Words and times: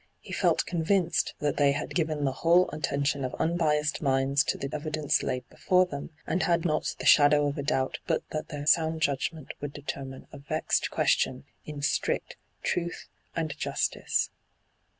He 0.19 0.33
felt 0.33 0.65
convinced 0.65 1.35
that 1.41 1.57
they 1.57 1.73
had 1.73 1.93
given 1.93 2.23
the 2.25 2.31
whole 2.31 2.67
attention 2.71 3.23
of 3.23 3.35
unbiassed 3.35 4.01
minds 4.01 4.43
to 4.45 4.57
the 4.57 4.67
evidence 4.73 5.21
laid 5.21 5.47
before 5.47 5.85
them, 5.85 6.09
and 6.25 6.41
had 6.41 6.65
not 6.65 6.95
the 6.97 7.05
shadow 7.05 7.45
of 7.45 7.59
a 7.59 7.61
doubt 7.61 7.99
but 8.07 8.27
that 8.31 8.47
their 8.47 8.65
sound 8.65 9.01
judgment 9.01 9.53
would 9.61 9.73
determine 9.73 10.25
a 10.31 10.39
vexed 10.39 10.89
question 10.89 11.45
in 11.65 11.83
strict 11.83 12.35
truth 12.63 13.09
and 13.35 13.55
justice. 13.59 14.31